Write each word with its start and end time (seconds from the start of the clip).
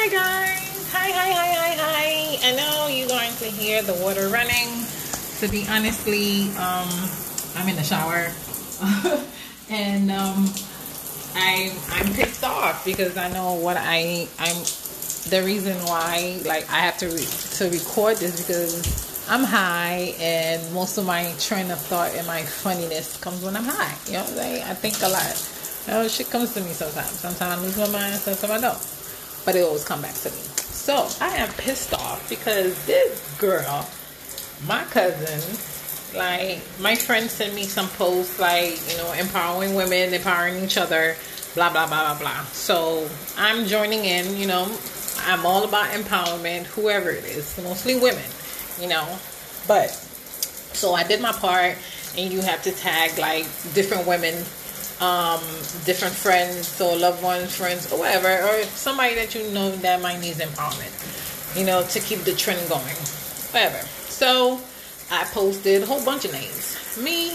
Hi 0.00 0.06
guys. 0.06 0.92
Hi, 0.92 1.10
hi, 1.10 1.30
hi, 1.32 1.50
hi, 1.58 1.74
hi. 1.74 2.48
I 2.48 2.54
know 2.54 2.86
you're 2.86 3.08
going 3.08 3.34
to 3.38 3.46
hear 3.46 3.82
the 3.82 3.94
water 3.94 4.28
running. 4.28 4.86
To 5.40 5.48
be 5.48 5.66
honestly, 5.68 6.54
um, 6.54 6.86
I'm 7.56 7.68
in 7.68 7.74
the 7.74 7.82
shower. 7.82 8.30
and 9.68 10.08
um, 10.12 10.54
I 11.34 11.74
I'm 11.90 12.14
pissed 12.14 12.44
off 12.44 12.84
because 12.84 13.16
I 13.16 13.28
know 13.32 13.54
what 13.54 13.76
I 13.76 14.28
I'm 14.38 14.62
the 15.34 15.42
reason 15.44 15.76
why 15.86 16.42
like 16.44 16.70
I 16.70 16.78
have 16.78 16.96
to 16.98 17.08
re- 17.08 17.34
to 17.58 17.68
record 17.68 18.18
this 18.18 18.46
because 18.46 19.26
I'm 19.28 19.42
high 19.42 20.14
and 20.20 20.62
most 20.72 20.96
of 20.96 21.06
my 21.06 21.34
train 21.40 21.72
of 21.72 21.80
thought 21.80 22.14
and 22.14 22.24
my 22.24 22.42
funniness 22.42 23.16
comes 23.16 23.42
when 23.42 23.56
I'm 23.56 23.64
high. 23.64 23.98
You 24.06 24.12
know 24.12 24.20
what 24.20 24.30
I'm 24.30 24.36
saying? 24.36 24.62
I 24.62 24.74
think 24.74 25.02
a 25.02 25.08
lot. 25.08 25.54
Know, 25.88 26.06
shit 26.06 26.30
comes 26.30 26.54
to 26.54 26.60
me 26.60 26.70
sometimes. 26.70 27.18
Sometimes 27.18 27.42
I 27.42 27.60
lose 27.60 27.76
my 27.76 27.88
mind, 27.88 28.14
sometimes 28.14 28.52
I 28.52 28.60
don't. 28.60 28.97
But 29.44 29.56
it 29.56 29.64
always 29.64 29.84
come 29.84 30.02
back 30.02 30.14
to 30.14 30.30
me. 30.30 30.36
So 30.56 31.08
I 31.20 31.36
am 31.36 31.48
pissed 31.54 31.94
off 31.94 32.28
because 32.28 32.86
this 32.86 33.36
girl, 33.38 33.88
my 34.66 34.84
cousin, 34.84 35.40
like 36.16 36.60
my 36.80 36.94
friend 36.94 37.30
sent 37.30 37.54
me 37.54 37.64
some 37.64 37.88
posts 37.90 38.38
like, 38.38 38.78
you 38.90 38.96
know, 38.96 39.12
empowering 39.12 39.74
women, 39.74 40.14
empowering 40.14 40.62
each 40.64 40.78
other, 40.78 41.16
blah 41.54 41.70
blah 41.70 41.86
blah 41.86 42.14
blah 42.14 42.18
blah. 42.18 42.44
So 42.52 43.08
I'm 43.36 43.66
joining 43.66 44.04
in, 44.04 44.36
you 44.36 44.46
know, 44.46 44.66
I'm 45.26 45.44
all 45.44 45.64
about 45.64 45.90
empowerment, 45.90 46.64
whoever 46.66 47.10
it 47.10 47.24
is, 47.24 47.58
mostly 47.62 47.98
women, 47.98 48.24
you 48.80 48.88
know. 48.88 49.18
But 49.66 49.90
so 49.90 50.94
I 50.94 51.02
did 51.04 51.20
my 51.20 51.32
part, 51.32 51.76
and 52.16 52.32
you 52.32 52.40
have 52.40 52.62
to 52.62 52.72
tag 52.72 53.18
like 53.18 53.44
different 53.74 54.06
women, 54.06 54.34
um, 55.00 55.40
different 55.84 56.14
friends 56.14 56.80
or 56.80 56.96
loved 56.96 57.22
ones, 57.22 57.54
friends 57.54 57.92
or 57.92 57.98
whatever, 58.00 58.28
or 58.28 58.62
somebody 58.64 59.14
that 59.14 59.34
you 59.34 59.50
know 59.52 59.70
that 59.76 60.02
might 60.02 60.20
need 60.20 60.34
empowerment, 60.36 60.92
you 61.56 61.64
know, 61.64 61.82
to 61.84 62.00
keep 62.00 62.20
the 62.20 62.32
trend 62.32 62.60
going, 62.68 62.96
whatever. 63.52 63.78
So 64.08 64.60
I 65.10 65.24
posted 65.24 65.82
a 65.82 65.86
whole 65.86 66.04
bunch 66.04 66.24
of 66.24 66.32
names. 66.32 66.76
Me, 67.02 67.30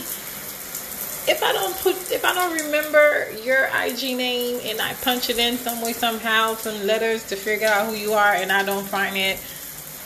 if 1.25 1.41
I 1.41 1.53
don't 1.53 1.75
put, 1.77 1.95
if 2.11 2.25
I 2.25 2.33
don't 2.33 2.65
remember 2.65 3.31
your 3.43 3.69
IG 3.73 4.17
name 4.17 4.59
and 4.65 4.81
I 4.81 4.93
punch 4.95 5.29
it 5.29 5.37
in 5.37 5.57
some 5.57 5.81
way, 5.81 5.93
somehow, 5.93 6.55
some 6.55 6.85
letters 6.85 7.23
to 7.29 7.35
figure 7.37 7.67
out 7.67 7.87
who 7.87 7.95
you 7.95 8.13
are, 8.13 8.33
and 8.33 8.51
I 8.51 8.63
don't 8.63 8.85
find 8.85 9.15
it, 9.15 9.39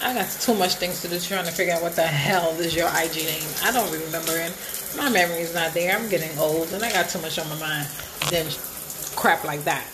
I 0.02 0.14
got 0.14 0.30
too 0.30 0.53
much 0.53 0.76
things 0.76 1.02
to 1.02 1.08
do 1.08 1.20
trying 1.20 1.45
to 1.45 1.52
figure 1.52 1.73
out 1.73 1.81
what 1.81 1.95
the 1.95 2.03
hell 2.03 2.52
is 2.59 2.76
your 2.76 2.88
IG 2.88 3.16
name. 3.26 3.50
I 3.64 3.72
don't 3.72 3.92
remember 3.92 4.38
it. 4.38 4.53
My 4.95 5.09
memory 5.09 5.40
is 5.40 5.53
not 5.53 5.73
there. 5.73 5.98
I'm 5.98 6.08
getting 6.09 6.38
old, 6.38 6.72
and 6.72 6.84
I 6.84 6.92
got 6.92 7.09
too 7.09 7.22
much 7.22 7.40
on 7.40 7.50
my 7.50 7.59
mind 7.59 7.88
than 8.30 8.45
crap 9.16 9.44
like 9.44 9.64
that. 9.64 9.86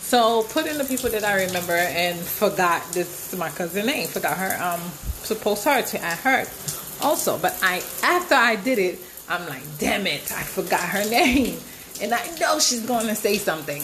So 0.00 0.42
put 0.44 0.66
in 0.66 0.78
the 0.78 0.84
people 0.84 1.10
that 1.10 1.24
I 1.24 1.44
remember 1.46 1.72
and 1.72 2.18
forgot 2.18 2.84
this 2.92 3.32
is 3.32 3.38
my 3.38 3.48
cousin 3.48 3.86
name. 3.86 4.08
Forgot 4.08 4.36
her. 4.38 4.62
Um, 4.62 4.80
supposed 5.26 5.64
her 5.64 5.82
to 5.82 6.00
add 6.00 6.18
her 6.18 6.46
also, 7.02 7.38
but 7.38 7.58
I 7.62 7.82
after 8.02 8.34
I 8.34 8.56
did 8.56 8.78
it, 8.78 8.98
I'm 9.28 9.46
like, 9.48 9.62
damn 9.78 10.06
it, 10.06 10.32
I 10.32 10.42
forgot 10.42 10.80
her 10.80 11.04
name, 11.10 11.58
and 12.00 12.12
I 12.14 12.24
know 12.38 12.58
she's 12.58 12.86
to 12.86 13.14
say 13.14 13.38
something. 13.38 13.82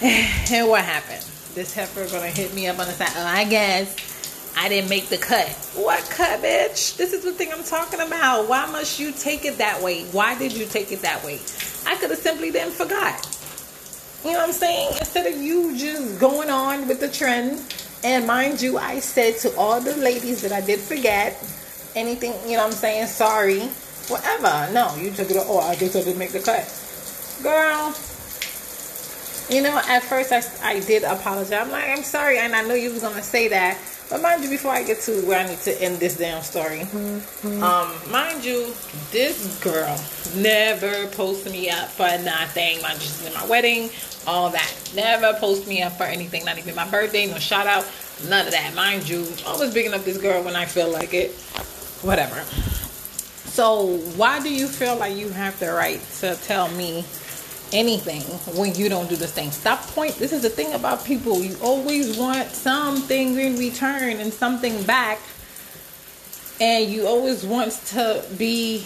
And 0.50 0.68
what 0.68 0.84
happened? 0.84 1.24
This 1.58 1.74
heifer 1.74 2.06
gonna 2.06 2.28
hit 2.28 2.54
me 2.54 2.68
up 2.68 2.78
on 2.78 2.86
the 2.86 2.92
side. 2.92 3.10
Oh, 3.16 3.26
I 3.26 3.42
guess 3.42 4.52
I 4.56 4.68
didn't 4.68 4.88
make 4.88 5.08
the 5.08 5.18
cut. 5.18 5.48
What 5.74 6.08
cut, 6.08 6.40
bitch? 6.40 6.96
This 6.96 7.12
is 7.12 7.24
the 7.24 7.32
thing 7.32 7.52
I'm 7.52 7.64
talking 7.64 7.98
about. 7.98 8.48
Why 8.48 8.66
must 8.66 9.00
you 9.00 9.10
take 9.10 9.44
it 9.44 9.58
that 9.58 9.82
way? 9.82 10.04
Why 10.12 10.38
did 10.38 10.52
you 10.52 10.66
take 10.66 10.92
it 10.92 11.02
that 11.02 11.24
way? 11.24 11.40
I 11.84 11.96
could 11.96 12.10
have 12.10 12.20
simply 12.20 12.52
then 12.52 12.70
forgot. 12.70 13.26
You 14.24 14.34
know 14.34 14.38
what 14.38 14.50
I'm 14.50 14.52
saying? 14.52 14.90
Instead 15.00 15.26
of 15.26 15.42
you 15.42 15.76
just 15.76 16.20
going 16.20 16.48
on 16.48 16.86
with 16.86 17.00
the 17.00 17.08
trend, 17.08 17.60
and 18.04 18.24
mind 18.24 18.62
you, 18.62 18.78
I 18.78 19.00
said 19.00 19.38
to 19.38 19.52
all 19.56 19.80
the 19.80 19.96
ladies 19.96 20.42
that 20.42 20.52
I 20.52 20.60
did 20.60 20.78
forget 20.78 21.32
anything, 21.96 22.34
you 22.48 22.56
know 22.56 22.62
what 22.62 22.72
I'm 22.72 22.78
saying? 22.78 23.06
Sorry, 23.08 23.62
whatever. 24.06 24.72
No, 24.72 24.94
you 24.94 25.10
took 25.10 25.28
it. 25.28 25.36
Oh, 25.40 25.58
I 25.58 25.74
guess 25.74 25.96
I 25.96 26.04
didn't 26.04 26.20
make 26.20 26.30
the 26.30 26.38
cut, 26.38 26.62
girl. 27.42 27.96
You 29.50 29.62
know, 29.62 29.80
at 29.88 30.02
first 30.02 30.30
I, 30.30 30.42
I 30.62 30.80
did 30.80 31.04
apologize. 31.04 31.52
I'm 31.52 31.70
like, 31.70 31.88
I'm 31.88 32.02
sorry, 32.02 32.38
and 32.38 32.54
I 32.54 32.62
know 32.62 32.74
you 32.74 32.92
was 32.92 33.02
gonna 33.02 33.22
say 33.22 33.48
that. 33.48 33.78
But 34.10 34.22
mind 34.22 34.42
you, 34.42 34.50
before 34.50 34.72
I 34.72 34.82
get 34.82 35.00
to 35.02 35.20
where 35.26 35.38
I 35.38 35.46
need 35.46 35.58
to 35.60 35.82
end 35.82 35.98
this 35.98 36.16
damn 36.16 36.42
story, 36.42 36.80
mm-hmm. 36.80 37.62
um, 37.62 38.10
mind 38.10 38.44
you, 38.44 38.72
this 39.10 39.58
girl 39.62 39.98
never 40.36 41.06
posted 41.08 41.52
me 41.52 41.70
up 41.70 41.88
for 41.88 42.08
nothing. 42.22 42.80
Mind 42.82 43.02
you, 43.02 43.26
in 43.26 43.34
my 43.34 43.46
wedding, 43.46 43.90
all 44.26 44.50
that. 44.50 44.70
Never 44.94 45.32
post 45.38 45.66
me 45.66 45.82
up 45.82 45.92
for 45.92 46.04
anything, 46.04 46.44
not 46.44 46.58
even 46.58 46.74
my 46.74 46.88
birthday, 46.88 47.26
no 47.26 47.38
shout 47.38 47.66
out, 47.66 47.90
none 48.28 48.46
of 48.46 48.52
that. 48.52 48.74
Mind 48.74 49.08
you, 49.08 49.26
I 49.46 49.50
always 49.50 49.72
bigging 49.72 49.94
up 49.94 50.04
this 50.04 50.18
girl 50.18 50.42
when 50.42 50.56
I 50.56 50.66
feel 50.66 50.90
like 50.90 51.14
it. 51.14 51.32
Whatever. 52.02 52.42
So 53.48 53.98
why 54.16 54.40
do 54.40 54.54
you 54.54 54.68
feel 54.68 54.96
like 54.96 55.16
you 55.16 55.30
have 55.30 55.58
the 55.58 55.72
right 55.72 56.00
to 56.20 56.36
tell 56.36 56.68
me 56.68 57.04
anything 57.72 58.22
when 58.56 58.74
you 58.74 58.88
don't 58.88 59.08
do 59.08 59.16
the 59.16 59.26
thing. 59.26 59.50
Stop 59.50 59.80
point. 59.88 60.16
This 60.16 60.32
is 60.32 60.42
the 60.42 60.50
thing 60.50 60.72
about 60.74 61.04
people. 61.04 61.42
You 61.42 61.56
always 61.62 62.16
want 62.16 62.48
something 62.50 63.38
in 63.38 63.56
return 63.58 64.18
and 64.18 64.32
something 64.32 64.82
back. 64.84 65.20
And 66.60 66.90
you 66.90 67.06
always 67.06 67.44
want 67.44 67.72
to 67.88 68.24
be 68.36 68.84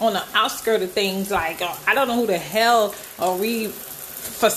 on 0.00 0.14
the 0.14 0.22
outskirt 0.34 0.80
of 0.82 0.90
things 0.92 1.30
like 1.30 1.58
oh, 1.60 1.78
I 1.86 1.94
don't 1.94 2.08
know 2.08 2.16
who 2.16 2.26
the 2.26 2.38
hell 2.38 2.94
are 3.18 3.36
we 3.36 3.66
for 3.66 4.50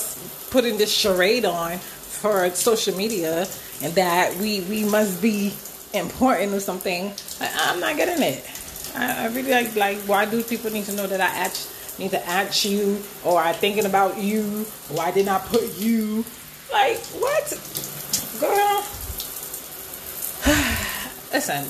putting 0.52 0.78
this 0.78 0.92
charade 0.92 1.46
on 1.46 1.78
for 1.78 2.50
social 2.52 2.96
media 2.96 3.48
and 3.82 3.94
that 3.96 4.36
we 4.38 4.62
we 4.62 4.86
must 4.86 5.22
be 5.22 5.54
important 5.94 6.54
or 6.54 6.60
something. 6.60 7.12
I, 7.42 7.74
am 7.74 7.80
not 7.80 7.98
getting 7.98 8.24
it. 8.24 8.46
I, 8.96 9.26
I 9.26 9.28
really 9.28 9.52
like 9.52 9.76
like 9.76 9.98
why 10.00 10.26
do 10.26 10.42
people 10.44 10.72
need 10.72 10.86
to 10.86 10.94
know 10.94 11.08
that 11.08 11.20
I 11.20 11.26
actually 11.26 11.72
need 12.00 12.14
at 12.14 12.66
you 12.66 13.02
or 13.24 13.40
I 13.40 13.54
thinking 13.54 13.86
about 13.86 14.18
you 14.18 14.66
why 14.90 15.12
did 15.12 15.26
not 15.26 15.46
put 15.46 15.78
you. 15.78 16.26
Like 16.72 16.98
what? 17.20 17.50
Girl. 18.40 18.84
Listen 21.34 21.68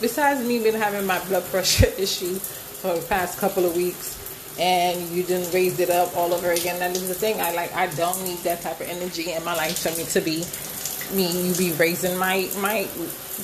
besides 0.00 0.46
me 0.46 0.62
been 0.62 0.74
having 0.74 1.06
my 1.06 1.22
blood 1.26 1.44
pressure 1.44 1.86
issue 1.98 2.34
for 2.34 2.94
the 2.94 3.06
past 3.06 3.38
couple 3.38 3.64
of 3.64 3.74
weeks 3.74 4.14
and 4.58 5.08
you 5.10 5.22
didn't 5.22 5.52
raise 5.52 5.78
it 5.80 5.90
up 5.90 6.14
all 6.16 6.32
over 6.32 6.52
again 6.52 6.78
that 6.78 6.90
is 6.92 7.08
the 7.08 7.14
thing. 7.14 7.40
I 7.40 7.52
like 7.52 7.74
I 7.74 7.86
don't 7.94 8.22
need 8.24 8.38
that 8.38 8.60
type 8.62 8.80
of 8.80 8.88
energy 8.88 9.32
in 9.32 9.44
my 9.44 9.54
life 9.54 9.78
for 9.78 9.96
me 9.96 10.04
to 10.04 10.20
be 10.20 10.44
me 11.14 11.48
you 11.48 11.54
be 11.54 11.72
raising 11.76 12.16
my 12.18 12.48
my 12.58 12.88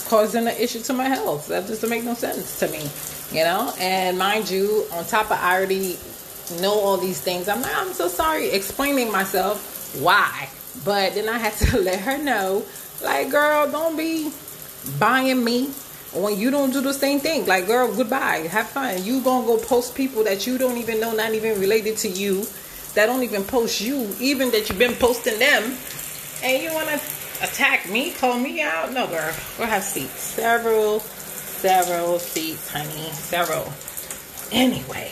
causing 0.09 0.47
an 0.47 0.57
issue 0.57 0.81
to 0.81 0.93
my 0.93 1.09
health. 1.09 1.49
That 1.49 1.67
doesn't 1.67 1.89
make 1.89 2.05
no 2.05 2.15
sense 2.15 2.59
to 2.61 2.69
me 2.69 2.89
you 3.33 3.45
know? 3.45 3.73
And 3.79 4.19
mind 4.19 4.51
you 4.51 4.87
on 4.93 5.05
top 5.07 5.31
of 5.31 5.39
I 5.41 5.57
already 5.57 5.97
know 6.61 6.73
all 6.73 6.97
these 6.97 7.21
things. 7.21 7.49
I'm 7.49 7.63
like, 7.63 7.75
I'm 7.77 7.93
so 7.93 8.09
sorry, 8.09 8.51
explaining 8.51 9.11
myself 9.11 9.97
why. 10.01 10.49
But 10.85 11.15
then 11.15 11.29
I 11.29 11.39
had 11.39 11.53
to 11.69 11.79
let 11.79 12.01
her 12.01 12.19
know, 12.19 12.65
like, 13.03 13.31
girl, 13.31 13.71
don't 13.71 13.97
be 13.97 14.31
buying 14.99 15.45
me 15.45 15.71
when 16.15 16.39
you 16.39 16.51
don't 16.51 16.73
do 16.73 16.81
the 16.81 16.93
same 16.93 17.21
thing. 17.21 17.47
Like, 17.47 17.67
girl, 17.67 17.95
goodbye. 17.95 18.49
Have 18.51 18.69
fun. 18.69 19.03
You 19.05 19.23
gonna 19.23 19.47
go 19.47 19.59
post 19.59 19.95
people 19.95 20.25
that 20.25 20.47
you 20.47 20.59
don't 20.59 20.77
even 20.77 21.01
know, 21.01 21.13
not 21.13 21.35
even 21.35 21.61
related 21.61 21.97
to 21.99 22.09
you, 22.09 22.45
that 22.95 23.07
don't 23.07 23.23
even 23.23 23.45
post 23.45 23.81
you, 23.81 24.15
even 24.21 24.51
that 24.51 24.69
you've 24.69 24.79
been 24.79 24.95
posting 24.95 25.39
them, 25.39 25.77
and 26.43 26.63
you 26.63 26.73
wanna 26.75 27.01
attack 27.43 27.89
me, 27.91 28.13
call 28.13 28.39
me 28.39 28.63
out? 28.63 28.93
No, 28.93 29.07
girl. 29.07 29.35
We'll 29.59 29.69
have 29.69 29.83
seats. 29.83 30.21
Several, 30.21 31.01
several 31.01 32.19
seats, 32.19 32.71
honey. 32.71 33.11
Several. 33.13 33.73
Anyway. 34.53 35.11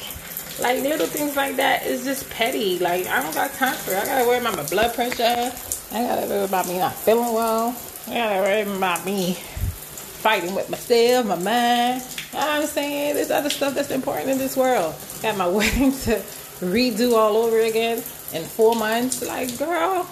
Like 0.59 0.83
little 0.83 1.07
things 1.07 1.37
like 1.37 1.57
that 1.57 1.87
is 1.87 2.05
just 2.05 2.29
petty. 2.31 2.79
Like 2.79 3.07
I 3.07 3.23
don't 3.23 3.35
got 3.35 3.53
time 3.55 3.75
for 3.75 3.93
it. 3.93 3.99
I 3.99 4.05
gotta 4.07 4.27
worry 4.27 4.39
about 4.39 4.57
my 4.57 4.67
blood 4.67 4.95
pressure. 4.95 5.53
I 5.93 6.03
gotta 6.03 6.27
worry 6.27 6.45
about 6.45 6.67
me 6.67 6.79
not 6.79 6.95
feeling 6.95 7.33
well. 7.33 7.77
I 8.09 8.15
gotta 8.15 8.41
worry 8.41 8.77
about 8.77 9.05
me 9.05 9.35
fighting 9.35 10.55
with 10.55 10.69
myself, 10.69 11.27
my 11.27 11.37
mind. 11.37 12.03
You 12.33 12.39
know 12.39 12.47
I'm 12.47 12.67
saying? 12.67 13.15
There's 13.15 13.31
other 13.31 13.51
stuff 13.51 13.75
that's 13.75 13.91
important 13.91 14.29
in 14.31 14.39
this 14.39 14.57
world. 14.57 14.95
Got 15.23 15.39
my 15.39 15.47
wedding 15.49 15.93
to 15.93 16.23
redo 16.61 17.15
all 17.17 17.37
over 17.37 17.59
again 17.61 17.99
in 18.33 18.45
four 18.45 18.77
months. 18.77 19.27
Like, 19.27 19.57
girl, 19.59 20.07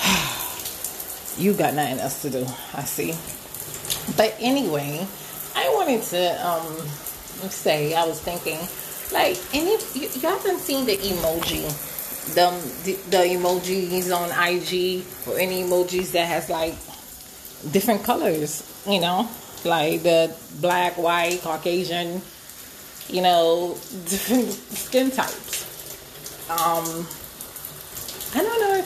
you 1.38 1.52
got 1.52 1.74
nothing 1.74 1.98
else 1.98 2.22
to 2.22 2.30
do. 2.30 2.46
I 2.74 2.82
see. 2.84 3.14
But 4.16 4.34
anyway, 4.40 5.06
I 5.54 5.68
wanted 5.74 6.02
to 6.02 6.46
um 6.46 6.88
say 7.50 7.94
I 7.94 8.04
was 8.04 8.20
thinking 8.20 8.58
like, 9.12 9.38
any 9.54 9.76
you, 9.94 10.08
you 10.14 10.20
haven't 10.20 10.58
seen 10.58 10.84
the 10.86 10.96
emoji, 10.96 11.62
the, 12.34 12.50
the 12.84 12.92
the 13.10 13.22
emojis 13.34 14.14
on 14.14 14.30
IG 14.30 15.04
or 15.28 15.38
any 15.38 15.62
emojis 15.62 16.12
that 16.12 16.26
has 16.26 16.50
like 16.50 16.74
different 17.72 18.02
colors, 18.02 18.62
you 18.86 19.00
know, 19.00 19.28
like 19.64 20.02
the 20.02 20.34
black, 20.60 20.98
white, 20.98 21.40
Caucasian, 21.42 22.20
you 23.08 23.22
know, 23.22 23.74
different 24.08 24.50
skin 24.50 25.10
types. 25.10 25.64
Um, 26.50 27.06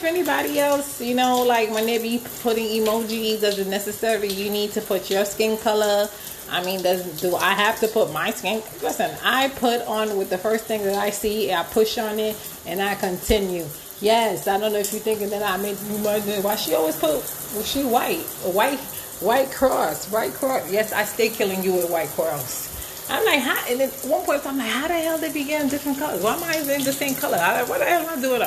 if 0.01 0.07
anybody 0.07 0.57
else, 0.57 0.99
you 0.99 1.13
know, 1.13 1.43
like 1.43 1.69
when 1.69 1.85
they 1.85 1.99
be 1.99 2.23
putting 2.41 2.65
emojis, 2.65 3.39
doesn't 3.39 3.69
necessarily 3.69 4.29
you 4.33 4.49
need 4.49 4.71
to 4.71 4.81
put 4.81 5.11
your 5.11 5.23
skin 5.25 5.57
color. 5.59 6.09
I 6.49 6.65
mean, 6.65 6.81
does 6.81 7.21
do 7.21 7.35
I 7.35 7.53
have 7.53 7.79
to 7.81 7.87
put 7.87 8.11
my 8.11 8.31
skin? 8.31 8.63
Listen, 8.81 9.15
I 9.23 9.49
put 9.49 9.81
on 9.83 10.17
with 10.17 10.31
the 10.31 10.39
first 10.39 10.65
thing 10.65 10.81
that 10.83 10.95
I 10.95 11.11
see, 11.11 11.53
I 11.53 11.61
push 11.63 11.99
on 11.99 12.17
it, 12.17 12.35
and 12.65 12.81
I 12.81 12.95
continue. 12.95 13.65
Yes, 14.01 14.47
I 14.47 14.57
don't 14.57 14.73
know 14.73 14.79
if 14.79 14.91
you're 14.91 15.01
thinking 15.01 15.29
that 15.29 15.43
I 15.43 15.61
made 15.61 15.77
you 15.79 16.03
wonder 16.03 16.41
why 16.41 16.55
she 16.55 16.73
always 16.73 16.97
put 16.97 17.11
was 17.11 17.67
she 17.67 17.83
white, 17.83 18.25
white, 18.41 18.79
white 19.21 19.51
cross, 19.51 20.11
white 20.11 20.33
cross. 20.33 20.71
Yes, 20.71 20.93
I 20.93 21.03
stay 21.03 21.29
killing 21.29 21.63
you 21.63 21.73
with 21.73 21.91
white 21.91 22.09
cross. 22.09 22.71
I'm 23.07 23.23
like, 23.25 23.39
how? 23.41 23.63
And 23.69 23.81
at 23.81 23.91
one 24.05 24.25
point, 24.25 24.45
I'm 24.47 24.57
like, 24.57 24.69
how 24.69 24.87
the 24.87 24.95
hell 24.95 25.17
they 25.19 25.31
begin 25.31 25.67
different 25.67 25.99
colors? 25.99 26.23
Why 26.23 26.35
am 26.35 26.43
I 26.43 26.57
in 26.57 26.83
the 26.83 26.93
same 26.93 27.13
color? 27.13 27.37
I, 27.37 27.61
what 27.63 27.79
the 27.79 27.85
hell 27.85 28.07
am 28.07 28.17
I 28.17 28.21
doing? 28.21 28.41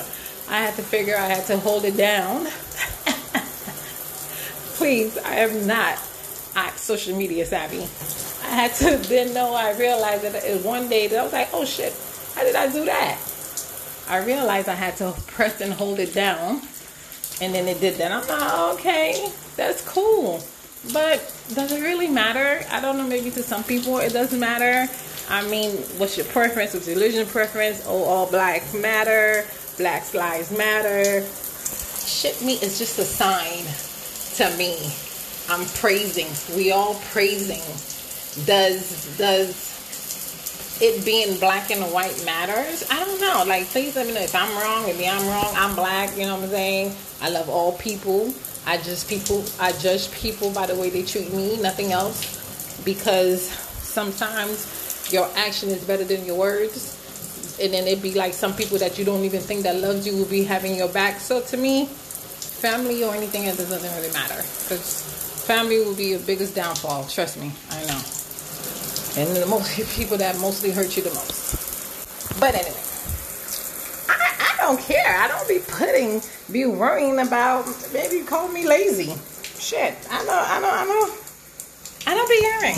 I 0.49 0.59
had 0.59 0.75
to 0.77 0.83
figure. 0.83 1.17
I 1.17 1.27
had 1.27 1.47
to 1.47 1.57
hold 1.59 1.85
it 1.85 1.97
down. 1.97 2.45
Please, 4.77 5.17
I 5.19 5.37
am 5.37 5.67
not 5.67 5.99
social 6.85 7.17
media 7.17 7.47
savvy. 7.47 7.81
I 8.47 8.55
had 8.55 8.75
to 8.75 8.97
then 9.09 9.33
know. 9.35 9.55
I 9.55 9.77
realized 9.77 10.23
that 10.23 10.65
one 10.65 10.89
day 10.89 11.07
that 11.09 11.19
I 11.19 11.23
was 11.23 11.33
like, 11.33 11.49
oh 11.53 11.65
shit, 11.65 11.93
how 12.35 12.43
did 12.43 12.55
I 12.55 12.71
do 12.71 12.85
that? 12.85 13.19
I 14.09 14.19
realized 14.25 14.69
I 14.69 14.75
had 14.75 14.97
to 14.99 15.13
press 15.27 15.61
and 15.61 15.73
hold 15.73 15.99
it 15.99 16.13
down, 16.15 16.61
and 17.41 17.55
then 17.55 17.67
it 17.69 17.81
did 17.81 17.95
that. 17.97 18.13
I'm 18.13 18.27
like, 18.29 18.79
okay, 18.79 19.29
that's 19.57 19.87
cool. 19.89 20.43
But 20.93 21.19
does 21.55 21.73
it 21.73 21.81
really 21.81 22.09
matter? 22.09 22.67
I 22.71 22.81
don't 22.81 22.99
know. 22.99 23.07
Maybe 23.07 23.31
to 23.31 23.43
some 23.43 23.65
people 23.65 23.99
it 23.99 24.13
doesn't 24.13 24.39
matter. 24.39 24.93
I 25.31 25.49
mean, 25.49 25.71
what's 25.97 26.19
your 26.19 26.27
preference? 26.27 26.75
What's 26.75 26.87
your 26.87 26.97
religion 26.97 27.27
preference? 27.27 27.83
Oh, 27.87 28.05
all 28.05 28.31
black 28.31 28.63
matter. 28.75 29.47
Black 29.77 30.15
lives 30.15 30.57
matter. 30.57 31.27
Shit, 32.07 32.41
me 32.43 32.55
is 32.55 32.79
just 32.79 32.97
a 33.01 33.05
sign 33.05 33.65
to 34.37 34.57
me. 34.57 34.79
I'm 35.49 35.67
praising. 35.81 36.29
We 36.57 36.71
all 36.71 36.95
praising. 37.11 37.63
Does 38.47 39.17
does 39.19 40.79
it 40.81 41.05
being 41.05 41.39
black 41.41 41.73
and 41.73 41.83
white 41.93 42.25
matters? 42.25 42.89
I 42.89 43.05
don't 43.05 43.21
know. 43.21 43.45
Like, 43.47 43.67
please 43.67 43.97
let 43.97 44.07
me 44.07 44.15
know 44.15 44.21
if 44.21 44.35
I'm 44.35 44.57
wrong. 44.63 44.85
Maybe 44.85 45.09
I'm 45.09 45.27
wrong. 45.27 45.53
I'm 45.57 45.75
black. 45.75 46.17
You 46.17 46.27
know 46.27 46.37
what 46.37 46.45
I'm 46.45 46.51
saying? 46.51 46.95
I 47.21 47.31
love 47.31 47.49
all 47.49 47.73
people. 47.73 48.33
I 48.67 48.77
just 48.79 49.09
people 49.09 49.45
I 49.59 49.73
judge 49.73 50.11
people 50.13 50.53
by 50.53 50.67
the 50.67 50.77
way 50.77 50.89
they 50.89 51.03
treat 51.03 51.33
me, 51.33 51.61
nothing 51.61 51.91
else. 51.91 52.81
Because 52.85 53.43
sometimes 53.43 55.13
your 55.13 55.29
action 55.37 55.71
is 55.71 55.85
better 55.85 56.05
than 56.05 56.25
your 56.25 56.37
words. 56.37 57.01
And 57.61 57.73
then 57.73 57.87
it'd 57.87 58.03
be 58.03 58.15
like 58.15 58.33
some 58.33 58.55
people 58.55 58.79
that 58.79 58.99
you 58.99 59.05
don't 59.05 59.25
even 59.25 59.41
think 59.41 59.63
that 59.63 59.77
loves 59.77 60.07
you 60.07 60.17
will 60.17 60.29
be 60.29 60.45
having 60.45 60.75
your 60.75 60.89
back. 60.89 61.21
So 61.21 61.41
to 61.41 61.57
me, 61.57 61.87
family 61.87 63.05
or 63.05 63.15
anything 63.15 63.47
else 63.47 63.59
doesn't 63.59 63.95
really 63.97 64.13
matter. 64.13 64.37
Because 64.37 65.03
family 65.47 65.79
will 65.79 65.95
be 65.95 66.07
your 66.07 66.21
biggest 66.21 66.55
downfall. 66.55 67.05
Trust 67.07 67.41
me, 67.41 67.53
I 67.71 67.85
know. 67.87 68.01
And 69.17 69.37
the 69.37 69.47
most 69.49 69.71
people 69.97 70.17
that 70.19 70.39
mostly 70.41 70.71
hurt 70.71 70.97
you 70.97 71.03
the 71.03 71.11
most. 71.11 72.41
But 72.41 72.55
anyway 72.55 72.85
I 74.65 74.67
don't 74.67 74.81
care. 74.81 75.21
I 75.21 75.29
don't 75.29 75.47
be 75.47 75.59
putting, 75.59 76.23
be 76.51 76.65
worrying 76.65 77.19
about. 77.19 77.67
Maybe 77.93 78.25
call 78.25 78.49
me 78.49 78.67
lazy. 78.67 79.15
Shit. 79.59 79.95
I 80.11 80.25
know. 80.25 80.33
I 80.33 80.61
know. 80.61 80.71
I 80.73 80.85
know. 80.87 81.15
I 82.07 82.15
don't 82.15 82.29
be 82.29 82.37
hearing. 82.37 82.77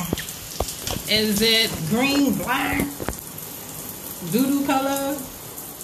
Is 1.09 1.41
it 1.43 1.71
green, 1.89 2.35
black, 2.39 2.85
doodoo 4.31 4.67
color? 4.67 5.17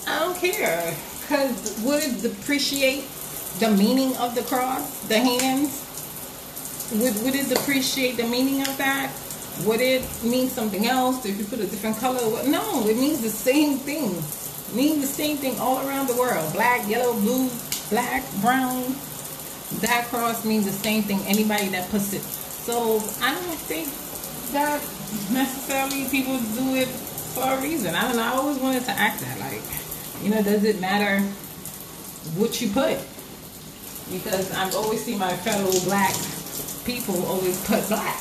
I 0.06 0.18
don't 0.20 0.36
care. 0.36 0.94
Cause 1.28 1.80
would 1.84 2.02
it 2.02 2.22
depreciate 2.22 3.04
the 3.58 3.70
meaning 3.70 4.16
of 4.16 4.34
the 4.34 4.42
cross, 4.42 5.06
the 5.08 5.18
hands? 5.18 5.88
Would 6.92 7.22
would 7.24 7.34
it 7.34 7.48
depreciate 7.48 8.16
the 8.16 8.26
meaning 8.26 8.62
of 8.62 8.76
that? 8.78 9.12
Would 9.64 9.80
it 9.80 10.02
mean 10.24 10.48
something 10.48 10.86
else 10.86 11.24
if 11.24 11.38
you 11.38 11.44
put 11.44 11.60
a 11.60 11.66
different 11.66 11.98
color? 11.98 12.20
No, 12.48 12.86
it 12.88 12.96
means 12.96 13.20
the 13.20 13.30
same 13.30 13.78
thing 13.78 14.22
Means 14.74 15.02
the 15.02 15.06
same 15.06 15.36
thing 15.36 15.58
all 15.60 15.86
around 15.86 16.08
the 16.08 16.16
world. 16.16 16.50
Black, 16.54 16.88
yellow, 16.88 17.12
blue, 17.12 17.50
black, 17.90 18.24
brown. 18.40 18.96
That 19.84 20.06
cross 20.08 20.46
means 20.46 20.64
the 20.64 20.72
same 20.72 21.02
thing. 21.02 21.20
Anybody 21.26 21.68
that 21.68 21.90
puts 21.90 22.14
it. 22.14 22.22
So 22.22 22.96
I 23.20 23.34
don't 23.34 23.60
think 23.68 23.88
that 24.52 24.80
necessarily 25.30 26.08
people 26.08 26.38
do 26.56 26.74
it 26.76 26.88
for 27.32 27.42
a 27.44 27.60
reason. 27.60 27.94
I 27.94 28.02
don't 28.02 28.16
know. 28.16 28.22
I 28.22 28.30
always 28.36 28.58
wanted 28.58 28.84
to 28.84 28.92
act 28.92 29.20
that 29.20 29.38
like, 29.40 29.62
you 30.22 30.30
know, 30.30 30.42
does 30.42 30.64
it 30.64 30.80
matter 30.80 31.20
what 32.36 32.60
you 32.60 32.68
put? 32.70 32.98
Because 34.12 34.52
I've 34.52 34.74
always 34.74 35.04
seen 35.04 35.18
my 35.18 35.32
fellow 35.32 35.72
black 35.84 36.14
people 36.84 37.24
always 37.26 37.58
put 37.66 37.86
black. 37.88 38.20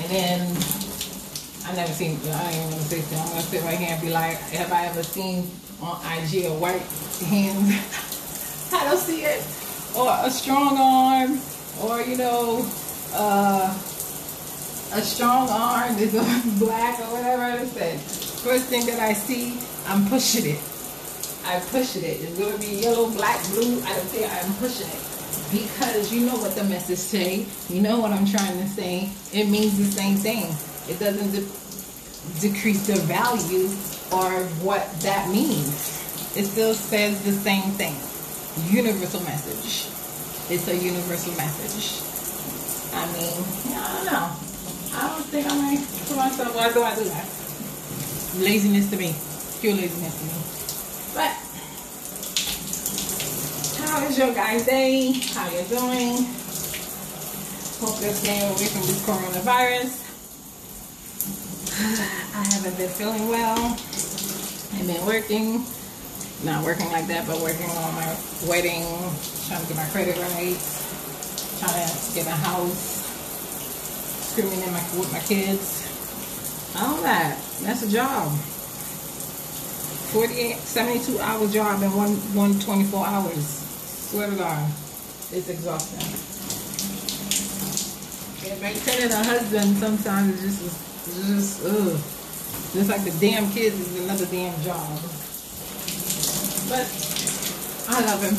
And 0.00 0.10
then 0.10 0.40
I 1.66 1.74
never 1.74 1.92
seen, 1.92 2.18
I 2.24 2.50
ain't 2.50 2.70
gonna 2.70 2.82
say. 2.82 3.02
I'm 3.16 3.28
gonna 3.28 3.42
sit 3.42 3.62
right 3.64 3.78
here 3.78 3.90
and 3.92 4.00
be 4.00 4.10
like, 4.10 4.38
have 4.56 4.72
I 4.72 4.86
ever 4.86 5.02
seen 5.02 5.50
on 5.82 6.00
IG 6.16 6.46
a 6.46 6.54
white 6.54 6.82
hand? 7.28 7.58
I 8.72 8.84
don't 8.88 8.98
see 8.98 9.24
it. 9.24 9.44
Or 9.96 10.14
a 10.24 10.30
strong 10.30 10.76
arm, 10.78 11.40
or 11.82 12.00
you 12.02 12.16
know, 12.16 12.66
uh, 13.12 13.76
a 14.92 15.02
strong 15.02 15.48
arm 15.50 15.96
is 15.98 16.12
black 16.58 16.98
or 17.00 17.04
whatever 17.12 17.62
it 17.62 17.68
said. 17.68 18.00
First 18.00 18.66
thing 18.66 18.86
that 18.86 19.00
I 19.00 19.12
see, 19.12 19.58
I'm 19.86 20.06
pushing 20.08 20.46
it. 20.46 20.60
I'm 21.44 21.62
pushing 21.68 22.04
it. 22.04 22.20
It's 22.22 22.38
gonna 22.38 22.58
be 22.58 22.82
yellow, 22.82 23.10
black, 23.10 23.42
blue. 23.48 23.80
I 23.82 23.96
don't 23.96 24.12
care. 24.12 24.28
I'm 24.28 24.54
pushing 24.54 24.88
it 24.88 25.08
because 25.50 26.12
you 26.12 26.26
know 26.26 26.36
what 26.36 26.54
the 26.54 26.64
message 26.64 26.98
say. 26.98 27.46
You 27.68 27.80
know 27.80 28.00
what 28.00 28.12
I'm 28.12 28.26
trying 28.26 28.58
to 28.58 28.68
say. 28.68 29.10
It 29.32 29.48
means 29.48 29.78
the 29.78 29.84
same 29.84 30.16
thing. 30.16 30.44
It 30.88 30.98
doesn't 30.98 31.32
de- 31.32 32.40
decrease 32.40 32.86
the 32.86 32.96
value 33.06 33.68
or 34.12 34.44
what 34.64 34.88
that 35.00 35.28
means. 35.30 35.98
It 36.36 36.44
still 36.44 36.74
says 36.74 37.22
the 37.24 37.32
same 37.32 37.72
thing. 37.72 37.96
Universal 38.70 39.22
message. 39.22 39.88
It's 40.52 40.68
a 40.68 40.76
universal 40.76 41.34
message. 41.36 42.04
I 42.94 43.06
mean, 43.12 43.44
I 43.76 43.94
don't 43.94 44.06
know. 44.06 44.48
I 44.94 45.08
don't 45.08 45.17
think 45.28 45.44
I'm 45.44 45.60
going 45.60 45.76
to 45.76 46.14
myself, 46.16 46.56
why 46.56 46.72
do 46.72 46.82
I 46.82 46.94
do 46.96 47.04
that? 47.04 47.28
Laziness 48.40 48.88
to 48.88 48.96
me. 48.96 49.14
Pure 49.60 49.74
laziness 49.76 50.16
to 50.16 50.24
me. 50.24 50.32
But, 51.12 51.36
how 53.84 54.06
is 54.06 54.16
your 54.16 54.32
guys' 54.32 54.64
day? 54.64 55.12
How 55.36 55.50
you 55.52 55.68
doing? 55.68 56.24
Hope 57.76 58.00
you're 58.00 58.16
staying 58.16 58.48
away 58.48 58.68
from 58.72 58.88
this 58.88 59.04
coronavirus. 59.04 60.00
I 62.34 62.44
haven't 62.48 62.76
been 62.78 62.88
feeling 62.88 63.28
well. 63.28 63.76
I've 64.80 64.86
been 64.86 65.04
working, 65.04 65.62
not 66.42 66.64
working 66.64 66.88
like 66.90 67.06
that, 67.08 67.26
but 67.26 67.38
working 67.40 67.68
on 67.68 67.94
my 67.94 68.16
wedding, 68.48 68.82
trying 69.46 69.60
to 69.60 69.68
get 69.68 69.76
my 69.76 69.88
credit 69.92 70.16
right, 70.16 70.56
trying 71.60 71.84
to 71.84 72.14
get 72.14 72.26
a 72.26 72.30
house, 72.30 72.97
screaming 74.28 74.60
in 74.60 74.72
my 74.72 74.80
with 74.96 75.12
my 75.12 75.20
kids. 75.20 75.84
All 76.76 77.00
that. 77.02 77.38
That's 77.62 77.82
a 77.82 77.90
job. 77.90 78.30
48, 80.12 80.56
72 80.56 81.18
hour 81.20 81.46
job 81.48 81.82
in 81.82 81.92
one, 81.94 82.16
one 82.34 82.58
24 82.60 83.06
hours. 83.06 83.44
Swear 84.10 84.30
to 84.30 84.36
God. 84.36 84.70
It's 85.32 85.48
exhausting. 85.48 86.00
Yeah, 88.46 88.58
maintaining 88.62 89.12
a 89.12 89.24
husband 89.24 89.76
sometimes 89.76 90.42
is 90.42 90.62
just 90.62 90.88
just, 91.14 91.64
ugh. 91.64 91.96
Just 92.72 92.90
like 92.90 93.04
the 93.04 93.16
damn 93.18 93.50
kids 93.50 93.80
is 93.80 94.04
another 94.04 94.26
damn 94.26 94.60
job. 94.62 95.00
But 96.68 96.86
I 97.88 98.00
love 98.04 98.22
him. 98.22 98.36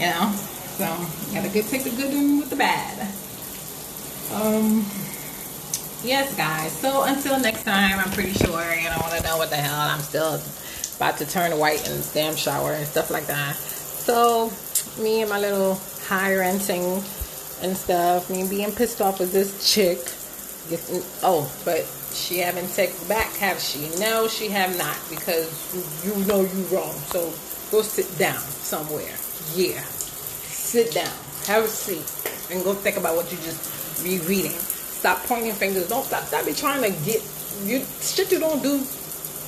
You 0.00 0.10
know? 0.14 0.32
So 0.78 0.86
gotta 1.34 1.48
get 1.48 1.66
take 1.66 1.84
the 1.84 1.90
good 1.90 2.38
with 2.38 2.50
the 2.50 2.56
bad. 2.56 3.08
Um 4.32 4.84
yes 6.04 6.34
guys. 6.36 6.72
So 6.72 7.04
until 7.04 7.38
next 7.40 7.64
time, 7.64 7.98
I'm 7.98 8.10
pretty 8.12 8.32
sure 8.32 8.74
you 8.74 8.88
don't 8.88 9.00
wanna 9.00 9.22
know 9.22 9.38
what 9.38 9.50
the 9.50 9.56
hell. 9.56 9.80
I'm 9.80 10.00
still 10.00 10.40
about 10.96 11.18
to 11.18 11.26
turn 11.26 11.56
white 11.58 11.86
in 11.86 11.96
this 11.96 12.12
damn 12.12 12.36
shower 12.36 12.72
and 12.72 12.86
stuff 12.86 13.10
like 13.10 13.26
that. 13.26 13.56
So 13.56 14.52
me 15.02 15.22
and 15.22 15.30
my 15.30 15.38
little 15.38 15.80
high 16.06 16.34
renting 16.34 17.02
and 17.62 17.76
stuff, 17.76 18.30
me 18.30 18.48
being 18.48 18.72
pissed 18.72 19.00
off 19.00 19.20
with 19.20 19.32
this 19.32 19.74
chick 19.74 19.98
oh, 21.22 21.50
but 21.64 21.86
she 22.12 22.38
haven't 22.38 22.68
taken 22.74 23.08
back, 23.08 23.32
have 23.36 23.58
she? 23.58 23.88
No, 23.98 24.28
she 24.28 24.48
have 24.48 24.76
not, 24.76 24.96
because 25.08 25.48
you 26.04 26.14
know 26.26 26.40
you 26.42 26.62
wrong. 26.64 26.92
So 26.92 27.32
go 27.70 27.82
sit 27.82 28.06
down 28.18 28.38
somewhere. 28.38 29.14
Yeah. 29.54 29.82
Sit 29.82 30.92
down. 30.92 31.12
Have 31.46 31.64
a 31.64 31.68
seat. 31.68 32.04
And 32.54 32.64
go 32.64 32.74
think 32.74 32.96
about 32.96 33.16
what 33.16 33.30
you 33.30 33.38
just 33.38 33.87
be 34.02 34.18
reading. 34.20 34.52
Stop 34.52 35.18
pointing 35.24 35.52
fingers. 35.52 35.88
Don't 35.88 36.04
stop. 36.04 36.24
Stop 36.24 36.44
be 36.46 36.52
trying 36.52 36.82
to 36.82 36.90
get 37.04 37.22
you 37.64 37.84
shit 38.00 38.30
you 38.30 38.38
don't 38.38 38.62
do. 38.62 38.84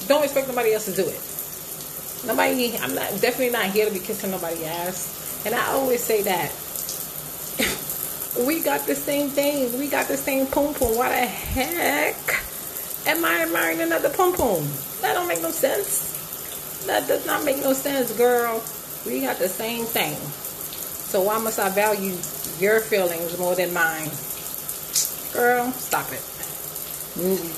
Don't 0.09 0.25
expect 0.25 0.49
nobody 0.49 0.75
else 0.75 0.87
to 0.87 0.92
do 0.92 1.07
it. 1.07 1.21
Nobody, 2.26 2.76
I'm 2.78 2.95
not 2.95 3.11
definitely 3.21 3.50
not 3.50 3.66
here 3.66 3.87
to 3.87 3.92
be 3.92 4.00
kissing 4.00 4.30
nobody's 4.30 4.62
ass. 4.64 5.42
And 5.47 5.54
I 5.54 5.66
always 5.69 6.02
say 6.02 6.23
that. 6.23 6.50
we 8.47 8.61
got 8.62 8.87
the 8.87 8.95
same 8.95 9.30
thing. 9.30 9.78
We 9.78 9.88
got 9.88 10.09
the 10.09 10.16
same 10.16 10.47
pom 10.47 10.75
pom. 10.75 10.97
Why 10.97 11.21
the 11.21 11.26
heck 11.26 12.42
am 13.07 13.25
I 13.25 13.42
admiring 13.42 13.80
another 13.80 14.11
pom 14.11 14.35
pom? 14.35 14.69
That 15.00 15.14
don't 15.14 15.28
make 15.28 15.42
no 15.42 15.50
sense. 15.50 16.85
That 16.87 17.07
does 17.09 17.25
not 17.26 17.45
make 17.45 17.59
no 17.59 17.73
sense, 17.73 18.16
girl. 18.16 18.62
We 19.07 19.23
got 19.23 19.38
the 19.38 19.49
same 19.49 19.85
thing. 19.85 20.14
So 20.14 21.23
why 21.23 21.38
must 21.38 21.59
I 21.59 21.71
value 21.71 22.16
your 22.59 22.80
feelings 22.80 23.38
more 23.38 23.54
than 23.54 23.73
mine? 23.73 24.11
Girl, 25.33 25.71
stop 25.73 26.11
it. 26.13 26.23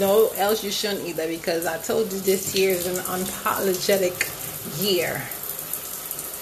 No, 0.01 0.31
else 0.37 0.65
you 0.65 0.71
shouldn't 0.71 1.07
either 1.07 1.27
because 1.29 1.67
I 1.67 1.79
told 1.79 2.13
you 2.13 2.21
this 2.21 2.55
year 2.55 2.71
is 2.71 2.87
an 2.87 2.97
unapologetic 3.05 4.17
year. 4.83 5.23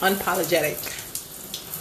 Unapologetic. 0.00 0.78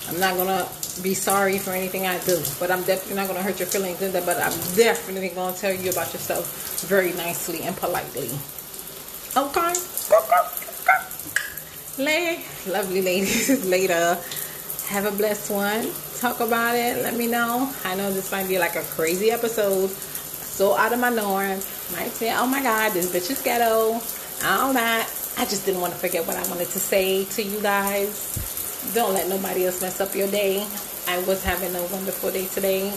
I'm 0.10 0.20
not 0.20 0.38
gonna 0.38 0.68
be 1.02 1.14
sorry 1.14 1.60
for 1.60 1.72
anything 1.72 2.06
I 2.06 2.18
do, 2.26 2.42
but 2.60 2.72
I'm 2.72 2.84
definitely 2.84 3.16
not 3.16 3.28
gonna 3.28 3.44
hurt 3.44 3.60
your 3.60 3.68
feelings 3.68 4.02
either. 4.02 4.22
But 4.22 4.38
I'm 4.38 4.58
definitely 4.76 5.30
gonna 5.30 5.56
tell 5.56 5.74
you 5.74 5.92
about 5.92 6.12
yourself 6.14 6.82
very 6.88 7.14
nicely 7.14 7.62
and 7.62 7.76
politely. 7.78 8.30
Okay. 9.38 9.74
Lay, 11.98 12.44
lovely 12.68 13.02
ladies. 13.02 13.66
Later. 13.70 14.18
Have 14.90 15.06
a 15.06 15.12
blessed 15.12 15.52
one. 15.52 15.88
Talk 16.18 16.40
about 16.40 16.76
it. 16.76 17.04
Let 17.04 17.16
me 17.16 17.28
know. 17.28 17.72
I 17.86 17.96
know 17.96 18.12
this 18.12 18.32
might 18.32 18.48
be 18.48 18.58
like 18.58 18.76
a 18.76 18.82
crazy 18.82 19.30
episode. 19.30 19.92
So 19.92 20.76
out 20.76 20.92
of 20.92 21.00
my 21.00 21.12
norm. 21.12 21.62
Might 21.94 22.10
say, 22.10 22.34
oh 22.36 22.48
my 22.48 22.64
God, 22.64 22.94
this 22.94 23.12
bitch 23.12 23.30
is 23.30 23.40
ghetto. 23.40 24.02
All 24.44 24.74
that. 24.74 25.08
I 25.38 25.46
just 25.46 25.68
didn't 25.68 25.82
want 25.82 25.94
to 25.94 26.00
forget 26.00 26.26
what 26.26 26.38
I 26.38 26.50
wanted 26.50 26.70
to 26.70 26.80
say 26.80 27.26
to 27.26 27.44
you 27.44 27.62
guys. 27.62 28.92
Don't 28.96 29.14
let 29.14 29.30
nobody 29.30 29.68
else 29.68 29.80
mess 29.80 30.02
up 30.02 30.16
your 30.16 30.28
day. 30.28 30.66
I 31.08 31.20
was 31.26 31.44
having 31.44 31.76
a 31.76 31.82
wonderful 31.94 32.32
day 32.32 32.48
today. 32.48 32.90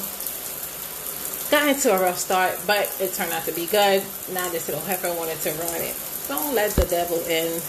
Got 1.50 1.68
into 1.68 1.94
a 1.94 2.00
rough 2.00 2.16
start, 2.16 2.58
but 2.66 2.88
it 3.00 3.12
turned 3.12 3.32
out 3.32 3.44
to 3.44 3.52
be 3.52 3.66
good. 3.66 4.02
Now 4.32 4.49
this 4.49 4.66
little 4.66 4.82
heifer 4.84 5.12
wanted 5.12 5.38
to 5.40 5.50
ruin 5.50 5.82
it. 5.82 5.96
Don't 6.26 6.54
let 6.54 6.70
the 6.70 6.87
devil 6.87 7.18
in. 7.28 7.61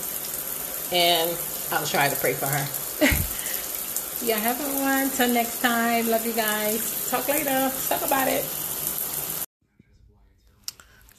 And 0.93 1.37
I'll 1.73 1.85
try 1.85 2.07
to 2.07 2.15
pray 2.15 2.31
for 2.31 2.45
her. 2.45 2.82
Yeah, 4.23 4.37
have 4.37 4.59
a 4.61 4.81
one. 4.81 5.09
Till 5.09 5.33
next 5.33 5.61
time. 5.61 6.09
Love 6.09 6.25
you 6.25 6.33
guys. 6.33 7.09
Talk 7.11 7.27
later. 7.27 7.71
Talk 7.89 8.05
about 8.05 8.27
it. 8.27 8.43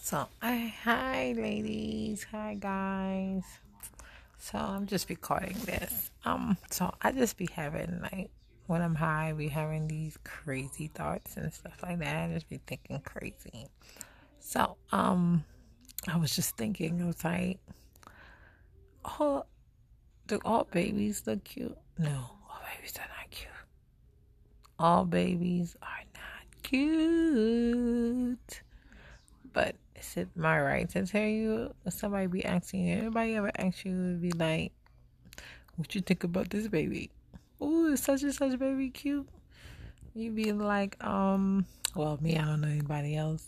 So, 0.01 0.27
I, 0.41 0.75
hi, 0.83 1.35
ladies. 1.37 2.25
Hi, 2.31 2.55
guys. 2.55 3.43
So, 4.39 4.59
I'm 4.59 4.87
just 4.87 5.11
recording 5.11 5.57
this. 5.65 6.11
Um, 6.25 6.57
so 6.71 6.95
I 7.03 7.13
just 7.13 7.37
be 7.37 7.49
having 7.53 8.01
like 8.01 8.31
when 8.67 8.81
I'm 8.81 8.95
high, 8.95 9.33
be 9.33 9.49
having 9.49 9.87
these 9.87 10.19
crazy 10.25 10.89
thoughts 10.89 11.37
and 11.37 11.53
stuff 11.53 11.83
like 11.83 11.99
that. 11.99 12.31
I 12.31 12.33
just 12.33 12.49
be 12.49 12.61
thinking 12.67 13.01
crazy. 13.01 13.67
So, 14.41 14.77
um, 14.93 15.45
I 16.09 16.17
was 16.17 16.35
just 16.35 16.57
thinking, 16.57 17.03
I 17.03 17.07
was 17.07 17.25
like, 17.25 17.59
oh, 19.05 19.45
do 20.27 20.41
all 20.45 20.65
babies 20.71 21.23
look 21.27 21.45
cute? 21.45 21.77
No, 21.99 22.31
babies 22.75 22.95
are 22.99 23.09
not 23.09 23.31
cute. 23.31 23.49
All 24.79 25.05
babies 25.05 25.77
are 25.83 26.05
not 26.15 26.63
cute. 26.63 28.63
But 29.53 29.77
is 29.97 30.17
it 30.17 30.29
my 30.35 30.61
right 30.61 30.89
to 30.91 31.07
tell 31.07 31.23
you? 31.23 31.75
Somebody 31.89 32.27
be 32.27 32.45
asking 32.45 32.87
you. 32.87 32.99
Anybody 32.99 33.37
ever 33.37 33.51
ask 33.57 33.85
you 33.85 33.93
would 33.93 34.21
be 34.21 34.33
like, 34.33 34.73
"What 35.77 35.95
you 35.95 36.01
think 36.01 36.25
about 36.25 36.51
this 36.51 36.69
baby?" 36.69 37.11
Ooh, 37.63 37.93
is 37.93 38.03
such 38.03 38.23
and 38.23 38.35
such 38.35 38.59
baby 38.59 38.91
cute? 38.91 39.29
You 40.15 40.31
be 40.31 40.53
like, 40.53 41.03
um, 41.03 41.67
well, 41.95 42.19
me, 42.21 42.37
I 42.37 42.45
don't 42.45 42.61
know 42.61 42.69
anybody 42.69 43.17
else. 43.17 43.47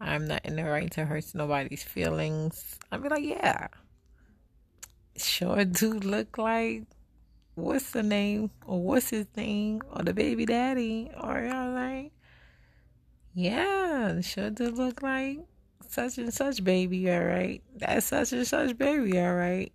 I'm 0.00 0.26
not 0.26 0.44
in 0.44 0.56
the 0.56 0.64
right 0.64 0.90
to 0.92 1.04
hurt 1.04 1.26
nobody's 1.34 1.82
feelings. 1.82 2.78
I'd 2.90 3.02
be 3.02 3.08
like, 3.08 3.24
yeah, 3.24 3.68
sure 5.16 5.64
do 5.64 5.92
look 5.92 6.38
like 6.38 6.84
what's 7.60 7.90
the 7.90 8.02
name 8.02 8.50
or 8.66 8.80
what's 8.80 9.10
his 9.10 9.26
name 9.36 9.82
or 9.92 10.02
the 10.02 10.14
baby 10.14 10.46
daddy 10.46 11.10
or 11.20 11.40
y'all 11.40 11.72
like, 11.72 12.12
yeah, 13.34 14.20
sure 14.20 14.50
do 14.50 14.70
look 14.70 15.02
like 15.02 15.40
such 15.88 16.18
and 16.18 16.32
such 16.32 16.62
baby, 16.62 17.10
all 17.10 17.24
right. 17.24 17.62
That's 17.76 18.06
such 18.06 18.32
and 18.32 18.46
such 18.46 18.76
baby, 18.78 19.18
all 19.20 19.34
right. 19.34 19.72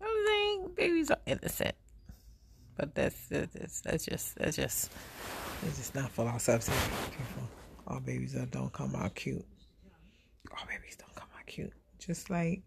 You 0.00 0.06
know 0.06 0.12
what 0.12 0.18
I'm 0.18 0.26
saying? 0.26 0.70
Babies 0.74 1.10
are 1.10 1.18
innocent. 1.26 1.74
But 2.76 2.94
that's 2.94 3.28
that's 3.28 3.80
that's 3.80 4.04
just 4.04 4.36
that's 4.36 4.56
just 4.56 4.92
it's 5.64 5.78
just 5.78 5.94
not 5.94 6.10
for 6.10 6.26
our 6.28 6.38
substance. 6.38 6.76
Careful. 7.16 7.48
All 7.86 8.00
babies 8.00 8.36
don't 8.50 8.72
come 8.72 8.94
out 8.94 9.14
cute. 9.14 9.44
All 10.50 10.66
babies 10.68 10.96
don't 10.96 11.14
come 11.14 11.28
out 11.38 11.46
cute. 11.46 11.72
Just 11.98 12.28
like 12.28 12.62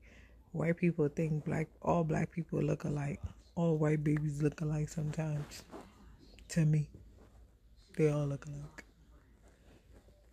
white 0.52 0.78
people 0.78 1.08
think 1.10 1.46
black 1.46 1.68
all 1.82 2.04
black 2.04 2.32
people 2.32 2.62
look 2.62 2.86
alike. 2.86 3.22
All 3.60 3.78
white 3.78 4.06
babies 4.06 4.42
look 4.42 4.62
alike 4.62 4.88
sometimes. 4.88 5.64
To 6.48 6.64
me. 6.64 6.88
They 7.98 8.10
all 8.10 8.26
look 8.26 8.46
alike. 8.46 8.86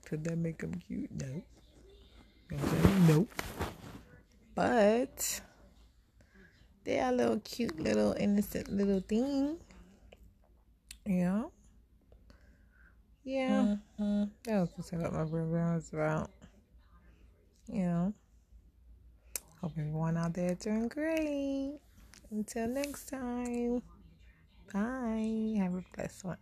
Could 0.05 0.23
that 0.23 0.39
make 0.39 0.59
them 0.59 0.75
cute? 0.87 1.11
No. 1.11 1.43
Nope. 3.09 3.43
But 4.55 5.41
they're 6.85 7.09
a 7.09 7.11
little 7.11 7.41
cute, 7.41 7.81
little 7.81 8.15
innocent 8.17 8.71
little 8.71 9.01
thing. 9.01 9.57
Yeah. 11.05 11.43
Yeah. 13.25 13.75
Mm-hmm. 13.99 14.25
That 14.45 14.69
was 14.77 14.93
what 14.93 15.13
my 15.13 15.25
brother 15.25 15.75
was 15.75 15.91
about. 15.93 16.31
You 17.67 17.87
know. 17.87 18.15
Hope 19.61 19.73
everyone 19.77 20.17
out 20.17 20.33
there 20.35 20.55
doing 20.55 20.87
great. 20.87 21.81
Until 22.31 22.69
next 22.69 23.09
time. 23.09 23.83
Bye. 24.73 25.57
Have 25.59 25.75
a 25.75 25.85
blessed 25.95 26.25
one. 26.25 26.39